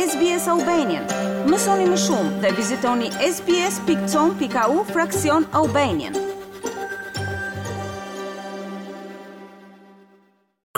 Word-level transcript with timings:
SBS 0.00 0.48
Albanian. 0.48 1.02
Mësoni 1.50 1.84
më 1.90 1.96
shumë 2.00 2.38
dhe 2.42 2.50
vizitoni 2.56 3.10
sbs.com.au 3.26 4.76
fraksion 4.92 5.44
Albanian. 5.60 6.14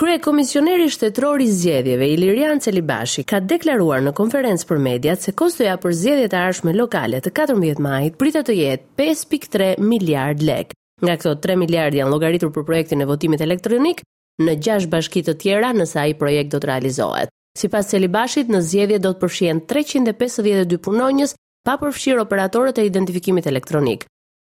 Krye 0.01 0.17
Komisioneri 0.25 0.89
Shtetror 0.97 1.39
i 1.39 1.47
Zgjedhjeve 1.55 2.09
Ilirian 2.17 2.59
Celibashi 2.65 3.23
ka 3.31 3.39
deklaruar 3.53 4.03
në 4.03 4.11
konferencë 4.19 4.67
për 4.73 4.81
mediat 4.89 5.23
se 5.23 5.31
kostoja 5.41 5.77
për 5.85 5.95
zgjedhjet 6.01 6.35
e 6.35 6.41
ardhshme 6.41 6.73
lokale 6.75 7.21
të 7.23 7.31
14 7.39 7.79
majit 7.87 8.17
pritet 8.19 8.49
të 8.51 8.57
jetë 8.59 9.07
5.3 9.07 9.69
miliard 9.93 10.43
lekë. 10.49 10.75
Nga 11.05 11.15
këto 11.21 11.37
3 11.47 11.55
miliard 11.63 11.95
janë 11.95 12.11
llogaritur 12.11 12.51
për 12.59 12.67
projektin 12.73 13.05
e 13.05 13.07
votimit 13.13 13.45
elektronik 13.47 14.03
në 14.43 14.57
6 14.67 14.91
bashki 14.97 15.23
të 15.29 15.37
tjera 15.45 15.71
nëse 15.79 16.01
ai 16.03 16.17
projekt 16.23 16.51
do 16.51 16.59
të 16.59 16.71
realizohet. 16.73 17.31
Si 17.53 17.69
pas 17.69 17.85
Selibashit, 17.85 18.49
në 18.49 18.59
zjedhje 18.67 18.97
do 19.05 19.11
të 19.13 19.21
përshien 19.23 19.59
352 19.71 20.79
punonjës 20.87 21.35
pa 21.67 21.75
përfshirë 21.83 22.21
operatorët 22.25 22.79
e 22.81 22.85
identifikimit 22.89 23.45
elektronik. 23.51 24.07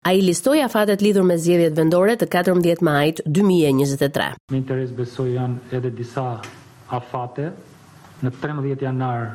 A 0.07 0.13
i 0.19 0.23
listoj 0.27 0.61
afatet 0.63 1.03
lidhur 1.03 1.25
me 1.27 1.35
zjedhjet 1.45 1.75
vendore 1.79 2.15
të 2.19 2.29
14 2.35 2.81
majt 2.89 3.21
2023. 3.39 4.29
Me 4.55 4.61
interes 4.63 4.95
besoj 5.03 5.29
janë 5.35 5.75
edhe 5.79 5.91
disa 6.01 6.27
afate. 6.99 7.49
Në 8.23 8.31
13 8.45 8.85
janar 8.87 9.27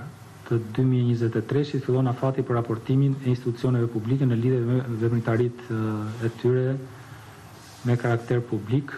të 0.47 0.61
2023 0.79 1.65
shqit 1.69 1.85
fillon 1.89 2.07
afati 2.11 2.43
për 2.49 2.57
raportimin 2.61 3.17
e 3.25 3.29
institucioneve 3.33 3.89
publike 3.97 4.27
në 4.29 4.37
lidhe 4.43 4.61
me 4.67 4.79
vëmëritarit 5.03 5.67
e 6.27 6.31
tyre 6.41 6.65
me 7.87 7.99
karakter 8.03 8.39
publik 8.51 8.95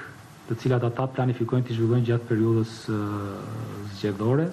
të 0.49 0.55
cilat 0.63 0.85
ata 0.87 1.05
planifikojnë 1.13 1.65
të 1.69 1.75
zhvillojnë 1.77 2.05
gjatë 2.09 2.25
periudhës 2.31 2.71
zgjedhore. 3.99 4.47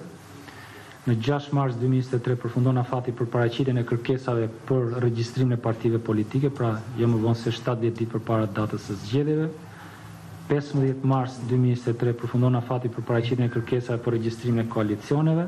Në 1.07 1.15
6 1.25 1.53
mars 1.57 1.77
2023 1.79 2.35
përfundon 2.43 2.77
afati 2.81 3.13
për 3.17 3.29
paraqitjen 3.33 3.79
e 3.79 3.85
kërkesave 3.87 4.49
për 4.69 4.97
regjistrimin 5.03 5.55
e 5.55 5.59
partive 5.67 6.01
politike, 6.09 6.49
pra 6.53 6.73
jo 6.99 7.07
më 7.09 7.21
vonë 7.23 7.41
se 7.41 7.53
7 7.55 7.77
ditë 7.85 8.09
përpara 8.15 8.49
datës 8.59 8.89
së 8.91 8.97
zgjedhjeve. 9.05 9.47
15 10.51 11.03
mars 11.11 11.39
2023 11.49 12.13
përfundon 12.21 12.59
afati 12.59 12.91
për 12.93 13.05
paraqitjen 13.09 13.47
e 13.47 13.51
kërkesave 13.55 14.01
për 14.05 14.17
regjistrimin 14.17 14.65
e 14.65 14.69
koalicioneve. 14.73 15.47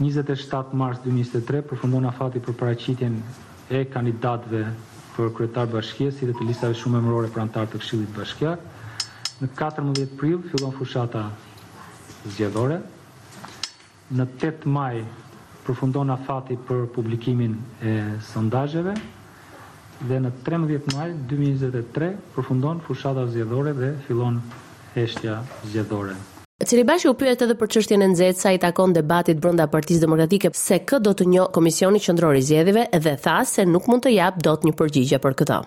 27 0.00 0.74
mars 0.80 1.00
2023 1.06 1.62
përfundon 1.72 2.10
afati 2.10 2.42
për 2.42 2.58
paraqitjen 2.60 3.20
e 3.74 3.84
kandidatëve 3.94 4.66
për 5.14 5.30
kryetar 5.38 5.68
bashkia, 5.70 6.10
si 6.12 6.26
dhe 6.26 6.34
të 6.34 6.46
listave 6.48 6.74
shumë 6.78 6.98
e 6.98 7.04
mërore 7.04 7.28
për 7.34 7.42
antar 7.44 7.68
të 7.70 7.80
këshillit 7.82 8.14
bashkia. 8.16 8.54
Në 9.42 9.50
14 9.54 10.16
pril, 10.18 10.40
fillon 10.50 10.74
fushata 10.74 11.24
zgjedhore. 12.34 12.80
Në 14.14 14.26
8 14.38 14.66
maj, 14.70 15.04
përfundon 15.66 16.10
a 16.14 16.18
fati 16.26 16.58
për 16.68 16.86
publikimin 16.96 17.54
e 17.80 17.94
sondajeve. 18.32 18.96
Dhe 20.10 20.20
në 20.24 20.34
13 20.48 20.92
maj, 20.98 21.10
2023, 21.30 22.12
përfundon 22.36 22.82
fushata 22.88 23.28
zgjedhore 23.32 23.74
dhe 23.80 23.92
fillon 24.08 24.42
heshtja 24.98 25.40
zgjedhore 25.70 26.18
bashkë 26.64 27.08
u 27.08 27.14
pyet 27.20 27.42
edhe 27.44 27.54
për 27.60 27.68
çështjen 27.74 28.02
e 28.02 28.08
nxehtë 28.08 28.40
sa 28.40 28.52
i 28.52 28.58
takon 28.58 28.92
debatit 28.94 29.38
brenda 29.40 29.66
Partisë 29.68 30.00
Demokratike 30.00 30.50
se 30.54 30.78
kë 30.78 30.98
do 31.02 31.12
të 31.12 31.26
njohë 31.28 31.52
Komisioni 31.52 32.00
Qendror 32.00 32.34
i 32.38 32.42
Zgjedhjeve 32.42 32.86
dhe 32.92 33.12
tha 33.20 33.42
se 33.44 33.66
nuk 33.68 33.84
mund 33.86 34.04
të 34.06 34.12
jap 34.16 34.38
dot 34.42 34.64
një 34.64 34.72
përgjigje 34.78 35.18
për 35.20 35.34
këtë. 35.42 35.58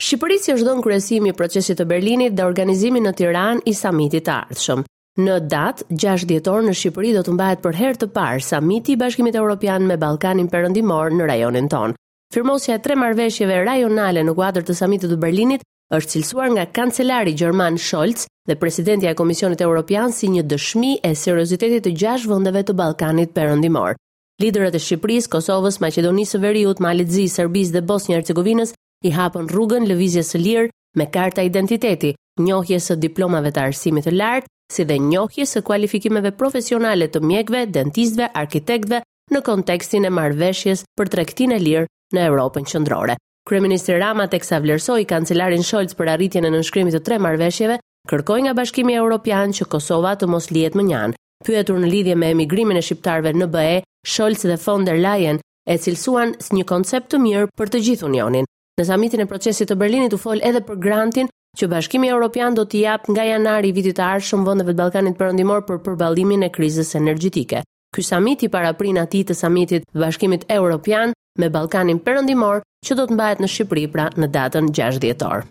Shqipërisë 0.00 0.54
është 0.54 0.66
dhënë 0.68 0.82
kryesimi 0.86 1.28
i 1.30 1.32
procesit 1.38 1.78
të 1.80 1.84
Berlinit 1.90 2.34
dhe 2.38 2.44
organizimi 2.46 3.00
në 3.02 3.12
Tiranë 3.18 3.60
i 3.66 3.74
samitit 3.74 4.26
të 4.28 4.34
ardhshëm. 4.44 4.86
Në 5.24 5.40
datë 5.50 5.88
6 5.90 6.24
dhjetor 6.30 6.62
në 6.66 6.74
Shqipëri 6.78 7.12
do 7.16 7.24
të 7.26 7.34
mbahet 7.34 7.60
për 7.62 7.76
herë 7.80 8.00
të 8.04 8.12
parë 8.16 8.42
samiti 8.42 8.92
i 8.92 8.96
Bashkimit 8.98 9.34
Evropian 9.38 9.86
me 9.86 9.96
Ballkanin 9.96 10.48
Perëndimor 10.50 11.10
në 11.14 11.28
rajonin 11.30 11.68
tonë. 11.70 11.98
Firmosja 12.34 12.78
e 12.78 12.82
tre 12.82 12.94
marrëveshjeve 12.98 13.60
rajonale 13.66 14.22
në 14.26 14.34
kuadër 14.34 14.66
të 14.66 14.74
samitit 14.74 15.10
të 15.14 15.18
Berlinit 15.22 15.66
është 15.92 16.10
cilsuar 16.12 16.48
nga 16.52 16.64
kancelari 16.72 17.34
gjerman 17.36 17.76
Scholz 17.78 18.22
dhe 18.48 18.56
presidentja 18.56 19.10
e 19.10 19.14
Komisionit 19.14 19.60
Evropian 19.60 20.12
si 20.12 20.28
një 20.32 20.42
dëshmi 20.48 20.92
e 21.04 21.10
seriozitetit 21.14 21.84
të 21.84 21.92
gjashtë 22.00 22.28
vendeve 22.30 22.62
të 22.64 22.72
Ballkanit 22.78 23.32
perëndimor. 23.36 23.96
Liderët 24.40 24.74
e 24.74 24.80
Shqipërisë, 24.80 25.28
Kosovës, 25.30 25.76
Maqedonisë 25.84 26.34
së 26.36 26.40
Veriut, 26.44 26.80
Malit 26.82 27.08
Serbis 27.08 27.14
Zi, 27.28 27.34
Serbisë 27.36 27.72
dhe 27.76 27.82
bosnjë 27.90 28.14
hercegovinës 28.16 28.72
i 29.00 29.12
hapën 29.12 29.48
rrugën 29.52 29.86
lëvizjes 29.86 30.30
së 30.34 30.38
lirë 30.44 30.68
me 30.98 31.06
karta 31.10 31.42
identiteti, 31.46 32.14
njohjes 32.48 32.90
së 32.90 32.96
diplomave 33.04 33.50
të 33.52 33.60
arsimit 33.66 34.06
të 34.08 34.14
lartë, 34.16 34.48
si 34.74 34.84
dhe 34.84 34.98
njohjes 35.04 35.54
së 35.54 35.62
kualifikimeve 35.62 36.32
profesionale 36.40 37.08
të 37.08 37.20
mjekëve, 37.20 37.64
dentistëve, 37.76 38.30
arkitektëve 38.42 39.02
në 39.34 39.42
kontekstin 39.46 40.04
e 40.04 40.10
marveshjes 40.10 40.84
për 40.98 41.12
tregtinë 41.14 41.54
e 41.54 41.60
lirë 41.68 41.88
në 42.14 42.26
Europën 42.32 42.66
qendrore. 42.72 43.16
Kryeministri 43.48 43.98
Rama 43.98 44.24
teksa 44.30 44.56
vlersoi 44.64 45.04
kancelarin 45.10 45.60
Scholz 45.62 45.90
për 45.96 46.08
arritjen 46.14 46.46
e 46.48 46.50
nënshkrimit 46.54 46.94
të 46.96 47.00
tre 47.04 47.18
marrëveshjeve, 47.20 47.74
kërkoi 48.08 48.38
nga 48.46 48.54
Bashkimi 48.56 48.94
Evropian 48.96 49.50
që 49.58 49.66
Kosova 49.74 50.14
të 50.16 50.28
mos 50.32 50.46
lihet 50.54 50.78
më 50.80 50.84
njan. 50.86 51.12
Pyetur 51.44 51.76
në 51.82 51.90
lidhje 51.92 52.14
me 52.16 52.30
emigrimin 52.32 52.80
e 52.80 52.84
shqiptarëve 52.86 53.34
në 53.36 53.48
BE, 53.56 53.74
Scholz 54.08 54.46
dhe 54.48 54.56
von 54.64 54.88
der 54.88 54.96
Leyen 55.02 55.42
e 55.68 55.76
cilësuan 55.76 56.32
si 56.46 56.56
një 56.56 56.64
koncept 56.72 57.12
të 57.12 57.20
mirë 57.26 57.50
për 57.60 57.74
të 57.74 57.82
gjithë 57.90 58.08
Unionin. 58.08 58.48
Në 58.80 58.88
samitin 58.88 59.26
e 59.26 59.28
procesit 59.34 59.68
të 59.68 59.76
Berlinit 59.82 60.16
u 60.16 60.22
fol 60.24 60.40
edhe 60.40 60.64
për 60.64 60.80
grantin 60.86 61.28
që 61.60 61.68
Bashkimi 61.74 62.08
Evropian 62.16 62.56
do 62.56 62.64
t'i 62.64 62.80
jap 62.88 63.12
nga 63.12 63.28
janari 63.28 63.68
i 63.68 63.76
vitit 63.76 64.00
të 64.00 64.08
ardhshëm 64.08 64.48
vendeve 64.48 64.72
të 64.72 64.80
Ballkanit 64.80 65.20
Perëndimor 65.20 65.66
për 65.68 65.84
përballimin 65.84 66.48
e 66.48 66.52
krizës 66.56 66.96
energjetike. 66.96 67.60
Ky 67.94 68.02
samit 68.02 68.42
i 68.42 68.50
paraprin 68.50 68.96
atij 68.98 69.22
të 69.28 69.34
samitit 69.38 69.84
të 69.86 70.00
Bashkimit 70.02 70.42
Evropian 70.50 71.12
me 71.38 71.46
Ballkanin 71.56 72.00
Perëndimor, 72.02 72.62
që 72.86 72.96
do 72.98 73.04
të 73.06 73.14
mbahet 73.14 73.42
në 73.44 73.50
Shqipëri 73.52 73.84
pra 73.92 74.08
në 74.18 74.28
datën 74.34 74.70
6 74.78 74.98
dhjetor. 75.04 75.44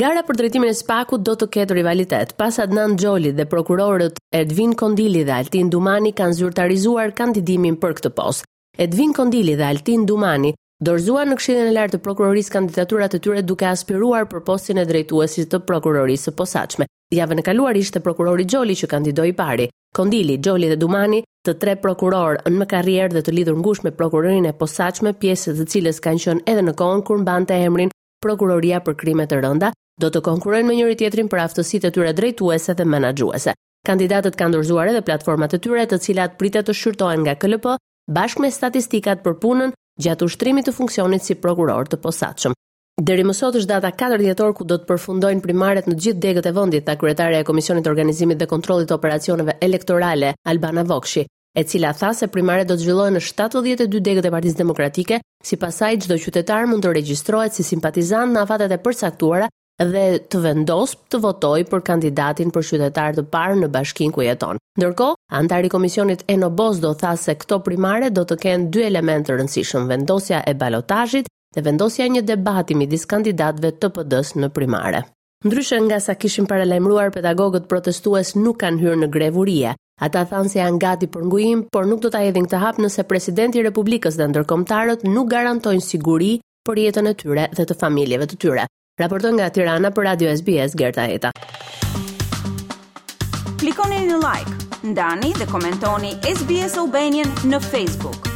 Gara 0.00 0.20
për 0.28 0.38
drejtimin 0.42 0.72
e 0.72 0.76
spakut 0.76 1.24
do 1.28 1.34
të 1.40 1.48
ketë 1.56 1.76
rivalitet. 1.78 2.34
Pas 2.40 2.58
Adnan 2.60 2.96
Xholit 3.00 3.36
dhe 3.38 3.46
prokurorët 3.48 4.20
Edvin 4.40 4.74
Kondili 4.74 5.22
dhe 5.24 5.32
Altin 5.38 5.70
Dumani 5.72 6.12
kanë 6.18 6.36
zyrtarizuar 6.40 7.14
kandidimin 7.20 7.78
për 7.80 7.96
këtë 8.02 8.12
postë. 8.18 8.44
Edvin 8.88 9.14
Kondili 9.16 9.54
dhe 9.56 9.68
Altin 9.70 10.04
Dumani 10.10 10.52
dorëzuan 10.84 11.32
në 11.32 11.38
Këshillin 11.40 11.70
e 11.70 11.76
Lartë 11.78 11.96
të 12.00 12.04
Prokurorisë 12.08 12.56
kandidaturat 12.58 13.16
e 13.16 13.22
tyre 13.24 13.46
duke 13.52 13.68
aspiruar 13.72 14.28
për 14.32 14.44
postin 14.50 14.84
e 14.84 14.86
drejtuesit 14.92 15.52
të 15.54 15.64
Prokurorisë 15.70 16.28
së 16.30 16.36
Posaçme. 16.42 16.90
Javën 17.14 17.38
e 17.38 17.42
kaluar 17.46 17.76
ishte 17.78 18.00
prokurori 18.02 18.44
Gjoli 18.50 18.74
që 18.80 18.86
kandidoi 18.90 19.32
pari. 19.38 19.68
Kondili, 19.94 20.38
Gjoli 20.42 20.68
dhe 20.72 20.76
Dumani, 20.80 21.20
të 21.46 21.52
tre 21.62 21.76
prokuror 21.82 22.40
në 22.48 22.58
më 22.62 22.66
karrierë 22.72 23.14
dhe 23.14 23.22
të 23.28 23.34
lidhur 23.36 23.56
ngushtë 23.60 23.86
me 23.86 23.92
prokurorin 24.00 24.48
e 24.50 24.52
posaqme, 24.62 25.12
pjesë 25.22 25.54
të 25.60 25.66
cilës 25.74 26.02
kanë 26.06 26.24
qenë 26.24 26.42
edhe 26.54 26.64
në 26.66 26.74
kohën 26.80 27.04
kur 27.06 27.22
mbante 27.22 27.54
emrin 27.68 27.94
Prokuroria 28.24 28.80
për 28.82 28.96
Krime 29.04 29.26
të 29.30 29.38
Rënda, 29.44 29.70
do 30.02 30.10
të 30.10 30.24
konkurrojnë 30.26 30.66
me 30.66 30.74
njëri 30.80 30.96
tjetrin 31.04 31.30
për 31.30 31.44
aftësitë 31.44 31.86
e 31.86 31.94
tyre 31.96 32.12
drejtuese 32.18 32.74
dhe 32.74 32.88
menaxhuese. 32.96 33.54
Kandidatët 33.86 34.36
kanë 34.40 34.56
dorëzuar 34.56 34.90
edhe 34.90 35.04
platformat 35.06 35.54
e 35.54 35.62
tyre 35.66 35.86
të 35.86 36.00
cilat 36.08 36.34
pritet 36.40 36.66
të 36.66 36.74
shqyrtohen 36.80 37.22
nga 37.22 37.36
KLP 37.38 37.76
bashkë 38.18 38.42
me 38.46 38.50
statistikat 38.58 39.22
për 39.28 39.38
punën 39.46 39.76
gjatë 40.08 40.26
ushtrimit 40.30 40.66
të 40.66 40.76
funksionit 40.80 41.22
si 41.28 41.38
prokuror 41.46 41.86
të 41.92 42.02
posaçëm. 42.08 42.58
Deri 42.96 43.24
më 43.28 43.34
sot 43.36 43.56
është 43.60 43.68
data 43.68 43.90
4 43.92 44.16
dhjetor 44.22 44.54
ku 44.56 44.64
do 44.64 44.78
të 44.80 44.86
përfundojnë 44.88 45.42
primaret 45.44 45.84
në 45.84 45.96
gjithë 46.00 46.20
degët 46.22 46.46
e 46.48 46.52
vendit, 46.56 46.84
ta 46.86 46.94
kryetarja 46.96 47.42
e 47.42 47.44
Komisionit 47.44 47.84
të 47.84 47.90
Organizimit 47.90 48.38
dhe 48.40 48.46
Kontrollit 48.48 48.88
të 48.88 48.96
Operacioneve 48.96 49.58
Elektorale 49.60 50.30
Albana 50.48 50.82
Vokshi, 50.88 51.26
e 51.52 51.64
cila 51.68 51.90
tha 51.92 52.14
se 52.16 52.30
primaret 52.32 52.64
do 52.64 52.72
të 52.78 52.86
zhvillohen 52.86 53.18
në 53.18 53.22
72 53.26 54.00
degët 54.00 54.24
e 54.24 54.32
Partisë 54.32 54.58
Demokratike, 54.62 55.18
sipas 55.44 55.82
saj 55.82 55.90
çdo 56.06 56.16
qytetar 56.24 56.64
mund 56.72 56.86
të 56.88 56.94
regjistrohet 56.96 57.52
si 57.58 57.66
simpatizant 57.68 58.32
në 58.32 58.46
afatet 58.46 58.72
e 58.72 58.80
përcaktuara 58.86 59.50
dhe 59.92 60.06
të 60.32 60.40
vendos 60.46 60.96
të 61.12 61.20
votoj 61.20 61.66
për 61.68 61.84
kandidatin 61.90 62.48
për 62.56 62.66
qytetar 62.72 63.20
të 63.20 63.26
parë 63.36 63.60
në 63.60 63.68
bashkin 63.76 64.08
ku 64.16 64.24
jeton. 64.24 64.56
Ndërko, 64.80 65.10
antari 65.36 65.68
komisionit 65.68 66.24
Eno 66.32 66.48
Bos 66.48 66.80
do 66.80 66.94
tha 66.96 67.12
se 67.20 67.36
këto 67.36 67.60
primare 67.68 68.08
do 68.10 68.24
të 68.24 68.40
kenë 68.46 68.70
dy 68.72 68.88
elementë 68.88 69.36
rëndësishëm, 69.36 69.84
vendosja 69.92 70.40
e 70.48 70.54
balotazhit 70.56 71.28
dhe 71.54 71.62
vendosja 71.62 72.06
një 72.10 72.22
debati 72.26 72.74
midis 72.78 73.06
kandidatëve 73.10 73.70
të 73.82 73.90
pëdës 73.98 74.34
në 74.40 74.48
primare. 74.56 75.02
Ndryshe 75.46 75.78
nga 75.84 75.98
sa 76.00 76.14
kishin 76.18 76.46
paralajmëruar 76.48 77.12
pedagogët 77.14 77.68
protestues 77.70 78.32
nuk 78.36 78.58
kanë 78.64 78.82
hyrë 78.82 79.00
në 79.06 79.10
grevë 79.18 79.74
Ata 80.04 80.26
thanë 80.28 80.50
se 80.52 80.58
janë 80.58 80.76
gati 80.76 81.06
për 81.08 81.22
ngujim, 81.24 81.60
por 81.72 81.86
nuk 81.88 82.02
do 82.04 82.10
ta 82.12 82.18
hedhin 82.20 82.44
këtë 82.44 82.58
hap 82.60 82.76
nëse 82.84 83.04
presidenti 83.08 83.56
i 83.58 83.62
Republikës 83.64 84.18
dhe 84.20 84.26
ndërkombëtarët 84.28 85.06
nuk 85.08 85.30
garantojnë 85.32 85.80
siguri 85.80 86.34
për 86.68 86.80
jetën 86.82 87.08
e 87.08 87.14
tyre 87.16 87.46
dhe 87.56 87.64
të 87.64 87.76
familjeve 87.80 88.28
të 88.28 88.36
tyre. 88.44 88.66
Raporton 89.00 89.38
nga 89.40 89.48
Tirana 89.48 89.90
për 89.96 90.04
Radio 90.10 90.34
SBS 90.36 90.76
Gerta 90.76 91.08
Eta. 91.08 91.32
Klikoni 93.56 94.02
në 94.10 94.20
like, 94.20 94.58
ndani 94.84 95.32
dhe 95.40 95.48
komentoni 95.48 96.12
SBS 96.28 96.76
Albanian 96.84 97.32
në 97.48 97.64
Facebook. 97.72 98.35